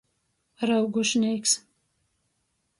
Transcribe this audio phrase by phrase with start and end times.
[0.69, 1.55] Ryugušnīks.